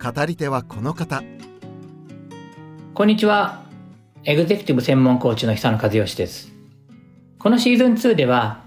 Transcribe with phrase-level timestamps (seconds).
[0.00, 1.24] 語り手はこの方。
[2.94, 3.64] こんにちは。
[4.22, 6.52] エグゼクティブ専門コーチの久野和義です。
[7.40, 8.62] このシーズン2では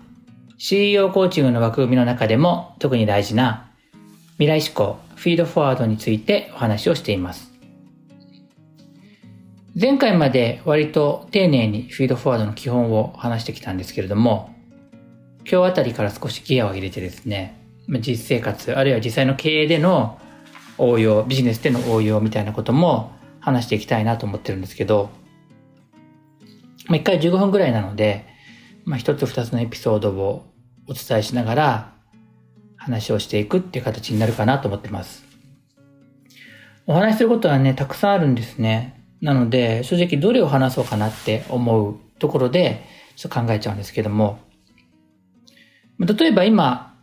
[0.57, 3.71] CEO コーチングの枠組みの中でも特に大事な
[4.33, 7.49] 未来志向フィードフォワードについてお話をしています。
[9.79, 14.53] 前回まで割と丁寧にフィードフォワードの基本を話してきたんですけれども
[15.49, 20.19] 今日あたりから少しギアを入れてですね実生活あるいは実際の経営での
[20.77, 25.09] 応用ビジネスでの応用みたいなことも話していきたいなと思ってるんですけど、
[26.87, 28.25] まあ、1回15分ぐらいなので、
[28.85, 30.45] まあ、1つ2つのエピソードを
[30.87, 31.93] お伝えしながら
[32.77, 35.23] 話をしていくっていう形になるかなと思ってます。
[36.87, 39.01] お話しすることはね、たくさんあるんですね。
[39.21, 42.83] なので、正直どれを話そうかなって思うところで、
[43.15, 44.39] ちょっと考えちゃうんですけども、
[45.99, 46.97] 例えば今、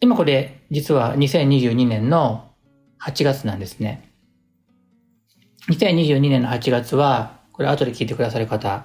[0.00, 2.49] 今これ実は2022年の
[3.02, 4.10] 8月なんですね。
[5.68, 8.84] 2022年の8月は、これ後で聞いてくださる方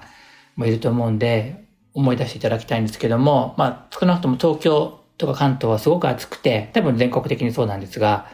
[0.56, 1.64] もいると思うんで、
[1.94, 8.28] 思い出していただきたいんですけども、まあ少なくとも東京とか関東はすごく暑くて、多分全国的にそうなんですが、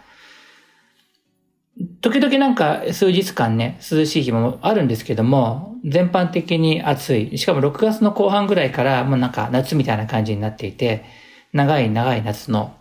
[2.00, 7.38] 時々なんか数日間ね、涼しい日もあるんですけども、全般的に暑い。
[7.38, 11.04] しかも6月の後半ぐらいからもうなんか夏みたいな感じになっていて、
[11.52, 12.76] 長い長い夏の、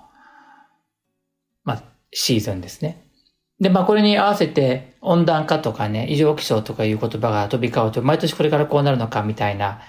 [2.14, 3.08] シーズンですね。
[3.60, 9.82] で、まあこれに合わせて温暖化とかね、異常気象とかいう言葉が飛び交うと、毎年これからこうなるのかみたいな、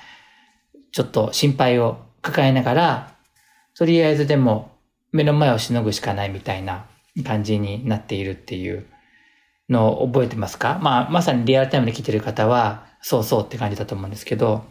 [0.93, 3.15] ちょっと心配を抱えながら、
[3.75, 4.73] とりあえずでも
[5.11, 6.85] 目の前をしのぐしかないみたいな
[7.25, 8.87] 感じになっているっていう
[9.69, 10.79] のを覚えてますか？
[10.83, 14.65] まあ、まさにリアルタイムで来てる方は、そうそうって感じだと思うんですけど。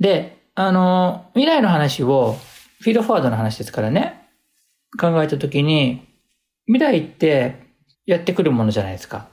[0.00, 2.38] で、あの、未来の話を、
[2.80, 4.19] フィードフォワードの話ですからね、
[4.98, 6.06] 考えたときに、
[6.66, 7.56] 未来って
[8.06, 9.28] やってくるものじゃないですか。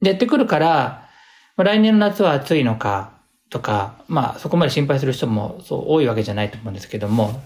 [0.00, 1.08] で、やってくるから、
[1.56, 3.12] 来年の夏は暑いのか
[3.50, 7.42] とか、まあそこまで心配する人もそう多いわけじゃないと思うんですけども、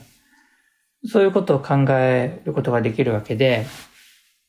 [1.05, 3.67] そういうことを考えることができるわけで、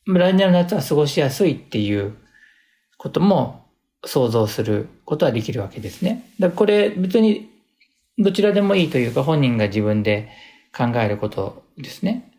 [0.06, 2.16] 来年の夏は過ごしやすいっていう
[2.96, 3.66] ことも
[4.04, 6.30] 想像することはできるわけですね。
[6.38, 7.50] だこれ別に
[8.18, 10.28] どちらでもいいというか本人が自分で
[10.76, 12.29] 考えることですね。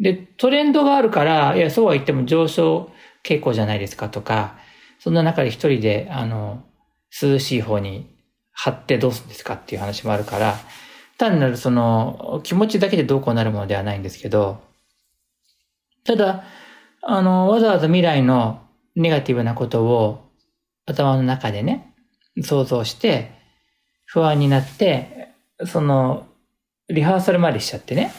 [0.00, 2.90] で、トレンドがあるから、いや、そうは言っても上昇
[3.24, 4.56] 傾向じゃないですかとか、
[4.98, 6.64] そんな中で一人で、あの、
[7.20, 8.06] 涼しい方に
[8.52, 10.56] 張ってどうするんですかっていう話もあるから、
[11.18, 14.60] 単なるその気持ちだけでどうこうなるものではないんですけど、
[16.04, 16.44] ただ、
[17.02, 18.62] あの、わざわざ未来の
[18.94, 20.30] ネガティブなことを
[20.86, 21.94] 頭の中でね、
[22.42, 23.32] 想像して、
[24.06, 25.34] 不安になって、
[25.66, 26.26] その、
[26.88, 28.12] リハーサルまでしちゃってね。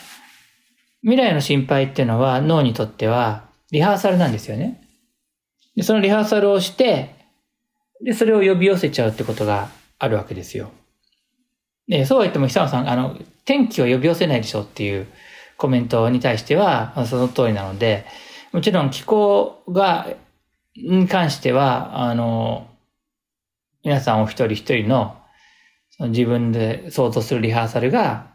[1.02, 4.82] 未来の心配っていうのは脳にとってはリハーサルなんですよね。
[5.76, 7.16] で、そのリハーサルをして、
[8.04, 10.72] で、それを呼び寄せちゃうってことがあるわけですよ。
[11.88, 15.08] で、そうは言っても久野さん、あの、天気を呼び寄せないでしょっていう
[15.58, 18.06] コメントに対しては、その通りなので、
[18.52, 20.08] もちろん気候が、
[20.76, 22.68] に関しては、あの、
[23.84, 25.18] 皆さんお一人一人の
[26.00, 28.28] 自分で想像するリハーサルが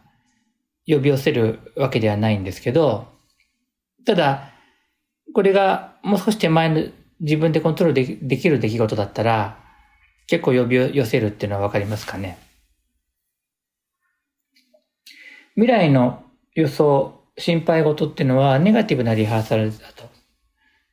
[0.87, 3.07] 呼び寄せるわけではないんですけど、
[4.05, 4.51] ただ、
[5.33, 6.83] これがもう少し手前の
[7.19, 9.57] 自分でコントロールできる出来事だったら、
[10.27, 12.37] 結構呼び寄せるっていうのはわかりますかね。
[15.55, 20.03] 未来の予想、心配事っていうのはネガティブなリハーサルだと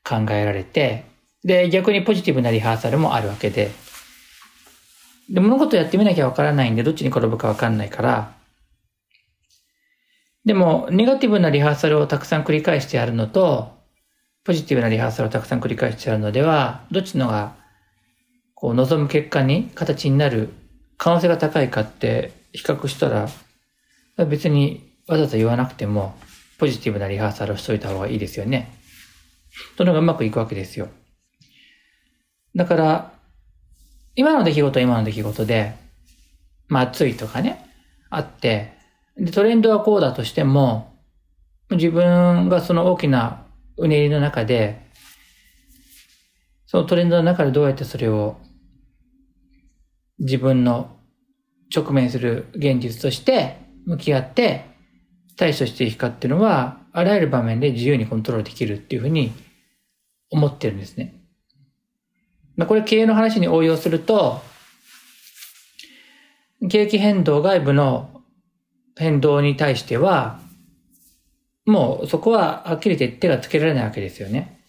[0.04, 1.04] 考えられて、
[1.44, 3.70] で、逆にポジティブなリハーサルもあるわけで、
[5.28, 8.34] で、物事やってみなきゃわからないんで、どっちに転ぶかわかんないから、
[10.44, 13.72] でも、ネガティブなリハーサルをたくさん繰り返してやるのと、
[14.44, 17.54] ポジティブなリハーサルをたくさん繰り返してやるのでは、どっちのが、
[18.54, 20.48] こう、望む結果に、形になる
[20.98, 23.28] 可能性が高いかって比較したら、
[24.26, 26.16] 別にわざわざ言わなくても、
[26.58, 28.72] ポジティブなリハーサルをしといた方がいいですよね。
[29.76, 30.88] そのがうまくいくわけですよ。
[32.54, 33.12] だから、
[34.14, 35.74] 今の出来事は今の出来事で、
[36.68, 37.64] まあ暑いとかね、
[38.10, 38.81] あって、
[39.16, 40.92] で、トレンドはこうだとしても、
[41.70, 44.86] 自分がその大きなうねりの中で、
[46.66, 48.36] そのトレンドの中でどうやってそれを
[50.18, 50.96] 自分の
[51.74, 53.56] 直面する現実として
[53.86, 54.66] 向き合って
[55.36, 59.32] 対処していくかっていうのは、あらゆる場面で自由にコントロールできるっていうふうに
[60.30, 61.14] 思ってるんですね。
[62.56, 64.42] まあ、これ経営の話に応用すると、
[66.70, 68.11] 景気変動外部の
[68.96, 70.40] 変動に対しては、
[71.66, 74.60] もうそこははっきり言って手がつけられないわけですよね。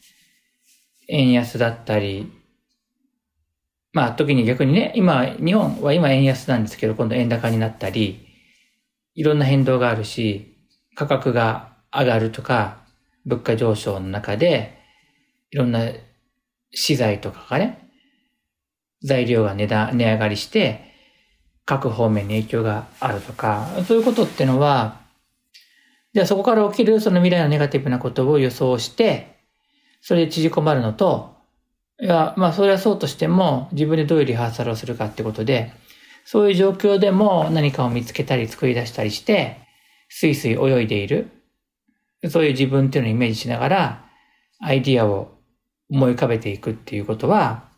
[1.08, 2.31] 円安だったり、
[3.92, 8.28] まあ時に逆にね、今、日本は今円安なんですけど、今度円高になったり、
[9.16, 10.56] いろんな変動があるし、
[10.96, 12.84] 価格が上がるとか、
[13.25, 14.78] 物価上昇の中で、
[15.52, 15.92] いろんな
[16.72, 17.90] 資材とかがね、
[19.04, 20.93] 材料が値段、値上がりして、
[21.65, 25.01] 各方面に影響があるとか、そういうことっていうのは、
[26.13, 29.38] じゃあそこから起きるその未来のネガティブなことを予想して、
[30.01, 31.33] それで縮こまるのと、
[32.01, 35.74] いや、まあそれはそうとしても自分でどういうリハーサルをするかってことで、
[36.25, 39.57] そういう状況でも何かを見つけたり作り出したりして、
[40.10, 41.30] スイスイ泳いでいる。
[42.30, 44.06] そういう自分っていうのをイメージしながら、
[44.60, 45.38] アイディアを
[45.89, 47.69] 思い浮かべていくっていうことは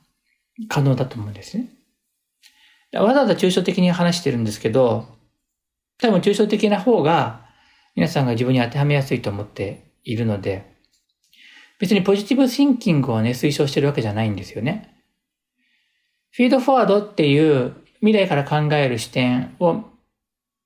[0.70, 1.75] 可能だと思うんですね。
[2.96, 5.08] わざわざ抽象的に話してるんですけど、
[5.98, 7.46] 多分抽象的な方が
[7.96, 10.76] 皆さんが自分に当てはめやすいと思っているので、
[11.80, 14.96] 別にポジティブシンキングをね、推奨してるわけじゃないんですよね。
[16.32, 19.84] フィードフォワードっていう未来から考える視点を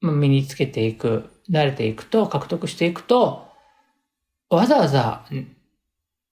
[0.02, 3.48] 身につけていく、慣れていくと、獲得していくと、
[4.50, 5.26] わざわざ、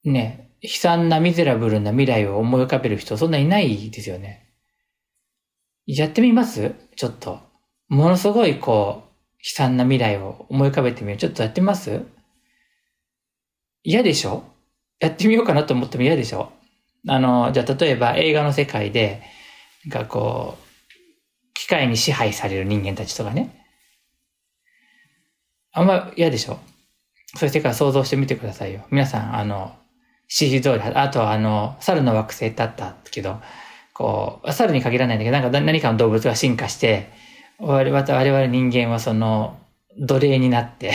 [0.03, 4.46] ね、悲惨なミゼラブルな未来を思い浮かべる人そんないないですよね。
[5.87, 6.75] やってみます？
[6.97, 7.39] ちょっと。
[7.87, 9.07] ものすごいこう、
[9.37, 11.17] 悲惨な未来を思い浮かべてみる。
[11.17, 12.01] ちょっとやってみます？
[13.83, 14.43] 嫌でしょ？
[14.99, 16.51] やってみようかなと思っても嫌でしょ？
[17.07, 19.21] あの、じゃあ例えば映画の世界で、
[19.85, 20.63] なんかこう、
[21.53, 23.65] 機械に支配される人間たちとかね。
[25.71, 26.59] あんま嫌でしょ？
[27.35, 28.85] そういう世界を想像してみてくださいよ。
[28.91, 29.73] 皆さん、あの、
[30.23, 33.39] 指示通り、あとあの、猿の惑星ってあったけど、
[33.97, 37.09] こう、猿に限らないんだけど、なんか何かの動物が進化して、
[37.59, 39.57] 我々我々人間はその
[39.99, 40.93] 奴隷になって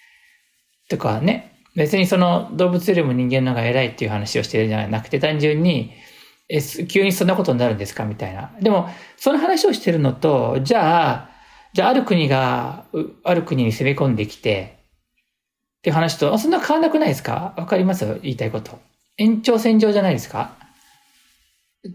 [0.90, 5.92] とかね、別にその動物よりも人間の方が偉いっていう話をしてるんじゃなくて、単純に、
[6.48, 8.04] え、急にそんなことになるんですか？
[8.04, 8.50] みたいな。
[8.60, 11.30] でも、その話をしてるのと、じゃあ、
[11.74, 12.84] じゃあある国が、
[13.24, 14.78] ある国に攻め込んできて、
[15.78, 17.52] っていう話と、そんな変わんなくないですか？
[17.56, 18.18] わかります？
[18.22, 18.78] 言いたいこと。
[19.18, 20.52] 延長線上じゃないですか？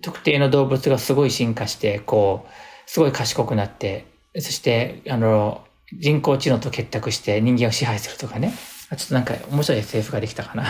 [0.02, 2.50] 特定の動物がすごい進化して、こう、
[2.90, 4.06] すごい賢くなって、
[4.40, 8.54] そして、あの、人工知能と結託して人間を支配するとかね。
[8.98, 10.66] ちょっとなんか面白い SF ができたかな。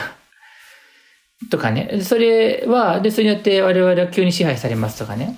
[1.49, 2.01] とかね。
[2.01, 5.37] それは、で、それによって我々は急に支配されますとかね。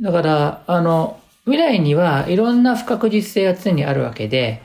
[0.00, 4.62] だから、あの、未来にはいろんな不確実性が常にあるわけで、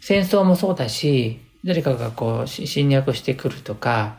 [0.00, 4.16] 戦争もそうだし、誰かがこう侵略してくるとか、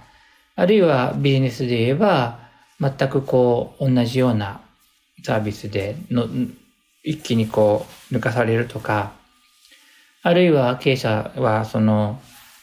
[0.55, 2.42] あるいはビジネスで言えば、
[2.79, 4.61] 全くこう同じような
[5.23, 6.27] サービスでの
[7.03, 9.13] 一気にこう抜かされるとか、
[10.21, 12.21] あるいは経営者はその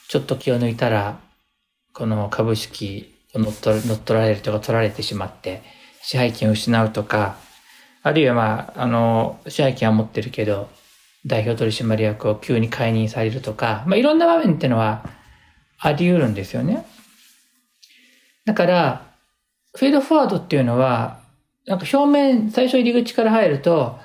[0.09, 1.19] ちょっと気を抜いたら
[1.93, 5.63] この株式を乗っ取乗っ取られるとか取られてしまって
[6.03, 7.37] 支配権を失うとか、
[8.03, 10.71] あるいはまあ、あの、支配権は持ってるけど、
[11.27, 15.05] 代表取締役を急に解任されるとか、まあいろんな場面っていうのは
[15.79, 16.87] あり得るんですよね。
[18.47, 19.10] だから、
[19.77, 21.21] フィードフォワードっていうのは、
[21.67, 23.99] なんか表面、最初入り口から入ると、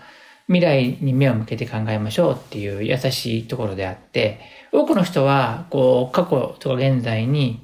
[0.47, 4.39] 未来に目を向けて考えましょうっていう優しいところであって、
[4.71, 7.61] 多くの人は、こう、過去とか現在に、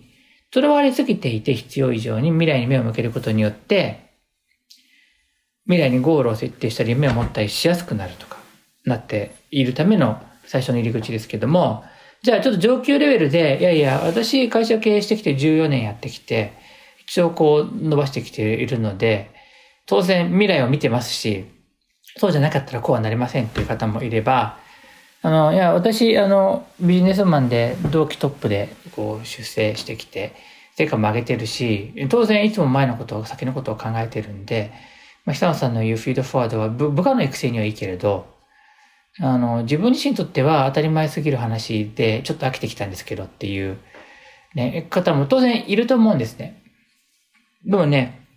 [0.50, 4.12] とらわれすぎていて必要以上に未来に目を向けることによって、
[5.66, 8.38] 未来にゴールを設定したり夢を持ったりしやすくなるとか、
[8.84, 11.84] なっているための最初の入り口ですけども、
[12.24, 16.54] じゃあちょっと上級レベルで、いやいや、私会社経営してきて14年やってきて、
[17.12, 19.32] 一応こう伸ばしてきているので、
[19.86, 21.44] 当然未来を見てますし、
[22.16, 24.58] そうじゃなかったらこうはなりませんっていう方もいれば、
[25.22, 30.34] あの、いや、私、あの、ビジネスマンで同期トップでこう出世してきて、
[30.78, 34.72] 成果も上げてるし、当然いつも前のことを、先のことを考えてるんで、
[35.26, 38.26] まあ、久野さんの言うフィードフォワードは部下の育成にはいいけれど、
[39.20, 43.78] あの、自分自身にとっては当たり前すぎる話で、ちょっと飽きてきたんですけどっていう、
[44.56, 46.61] ね、方も当然いると思うんですね。
[47.66, 48.28] でもね、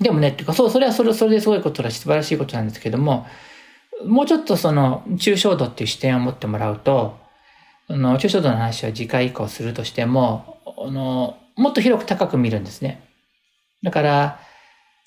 [0.00, 3.26] でもね、っていうか、そう、それはそれ、それですごいことだし、素晴らしいことなんですけども、
[4.04, 7.18] もうちょっとその、抽象度っていう視点を持ってもらうと、
[7.88, 13.08] あの、抽象度の話は次回以降するとしても、あの、もっと広く高く見るんですね。
[13.82, 14.40] だから、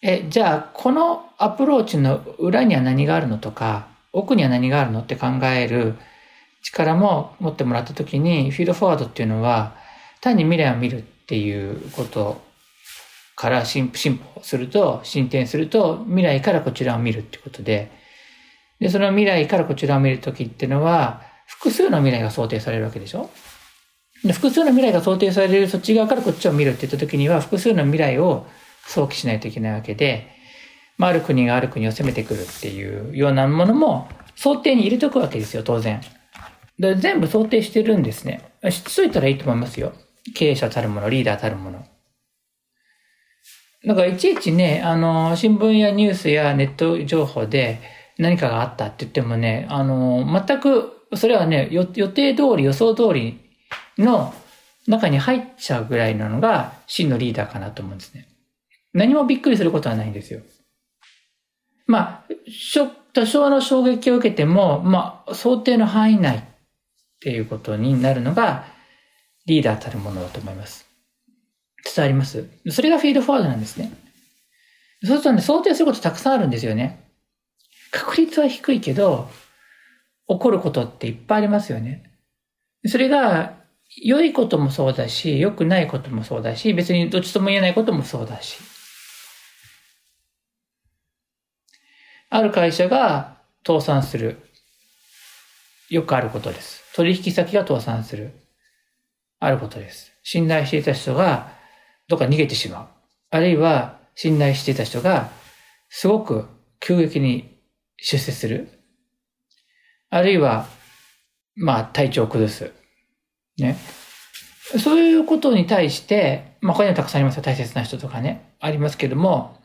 [0.02, 5.96] え、じゃあ、このアプローチの裏には何があるのとか、奥には何があるのって考える
[6.62, 9.76] 力も持ってもらったときに、フィードフォワードっていうのは、
[10.22, 12.47] 単に未来を見るっていうこと
[13.38, 17.92] から進歩すると、進展すると、未来からこちらを見るってことで、
[18.80, 23.30] で、その未来からこちらを見るときっていうのは、複数の未来が想定されるわけでしょ？
[24.24, 28.48] で複数の未来が想定されるそっち側からこっちを見るって言ったときには、複数の未来を
[28.88, 30.28] 想起しないといけないわけで、
[30.98, 36.02] まあ、ある国がある国を攻めてくるっていうようなものも想定に入れとくわけですよ、当然。
[36.80, 38.52] 全部想定してるんですね。
[38.64, 39.94] 知っといたらいいと思いますよ。
[40.34, 41.86] 経営者たるもの、リーダーたるもの。
[43.86, 47.80] だからいちいちね、あの、新聞やニュースやネット情報で
[48.18, 53.40] 何かがあったって言ってもね、あの、全く、それはね、予定通り、予想通り
[53.98, 54.34] の
[54.88, 58.28] 中に入っちゃうぐらいなのが真のリーダーかなと思うんですね。
[58.94, 60.42] 何もびっくりすることはないんですよ。
[61.86, 62.24] まあ、
[63.14, 66.42] 多少の衝撃を受けても、まあ、想定の範囲内っ
[67.22, 68.66] ていうことになるのが
[69.46, 70.87] リーダーたるものだと思います。
[71.84, 73.92] 伝わりますそれがフィードフォワードなんですね。
[75.04, 77.04] そうするとね、想定することたくさんあるんですよね。
[77.92, 79.30] 確率は低いけど、
[80.28, 82.12] 起こることっていっぱいありますよね。
[82.86, 83.56] それが、
[84.04, 88.58] 良いこともそうだし、良くないこともそうだし、別にどっちとも言えないこともそうだし。
[92.30, 94.42] ある会社が倒産する。
[95.90, 96.84] よくあることです。
[96.94, 98.34] 取引先が倒産する。
[99.40, 100.12] あることです。
[100.24, 101.57] 信頼していた人が
[102.08, 102.88] どっか逃げてしまう。
[103.30, 105.30] あるいは、信頼していた人が、
[105.90, 106.48] すごく
[106.80, 107.60] 急激に
[107.98, 108.70] 出世する。
[110.10, 110.68] あるいは、
[111.56, 112.72] まあ、体調を崩す。
[113.58, 113.78] ね。
[114.80, 117.44] そういうことに対して、まあ、他にもたくさんありますよ。
[117.44, 118.54] 大切な人とかね。
[118.60, 119.58] ありますけども、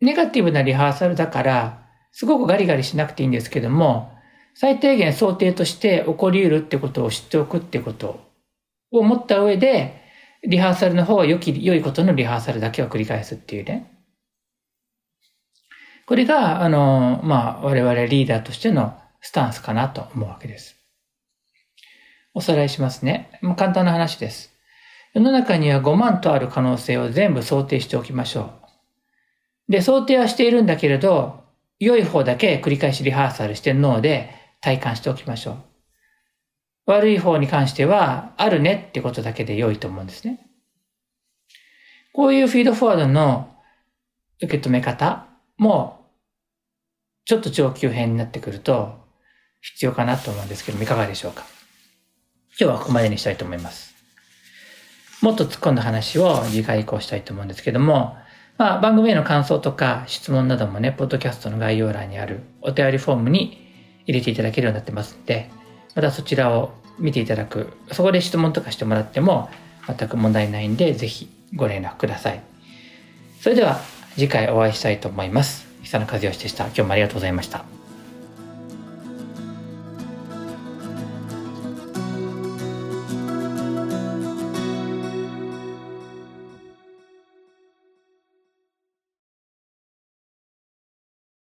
[0.00, 4.12] ネガティブなリハーサルだから、すごくガリガリしなくていいんですけども、
[4.54, 8.20] 最低限想定として起こり得るってことを知っておくってこと
[8.90, 10.05] を思った上で、
[10.44, 13.92] リハーサルの方は良き、良いことのリハーサルだけを繰り返すっていうね。
[16.06, 20.76] これが、あの、まあ、我々リーダーとしてのスタンスかなと思うわけです。
[22.32, 23.38] おさらいしますね。
[23.42, 24.52] まあ、簡単な話です。
[25.14, 28.50] 世の中には5万とある可能性を全部想定しておきましょ
[29.68, 29.72] う。
[29.72, 31.44] で、想定はしているんだけれど、
[31.80, 35.75] 良い方だけ繰り返しリハーサルして脳で体感しておきましょう。
[36.86, 40.46] 悪い方に関しては、あるねってことだけで良いと思うんですね。
[42.12, 43.54] こういうフィードフォワードの
[44.40, 45.26] 受け止め方
[45.58, 46.06] も、
[47.24, 49.04] ちょっと上級編になってくると
[49.60, 51.44] 必要かなと思うんですけども、いかがでしょうか？
[52.58, 53.94] 今日はここまでにしたいと思います。
[55.22, 58.16] もっと突っ込んだ話を次回以降したいと思うんですけども、
[58.58, 65.50] まあ、番組への感想とか質問などもね、ポッドキャストの概要欄にあるお便りフォームに入れていただけるようになってますんで、
[65.96, 69.50] またそちらを見ていただく、そこで質問とかしてもらっても
[69.86, 72.40] 全く問題ないんで、是非ご連絡ください。
[73.40, 73.80] それでは
[74.14, 75.66] 次回お会いしたいと思います。
[75.82, 76.66] 久野和義でした。
[76.66, 77.75] 今日もありがとうございました。